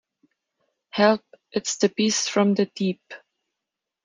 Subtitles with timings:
[0.89, 1.21] Help!
[1.51, 3.03] It's the beast from the deep.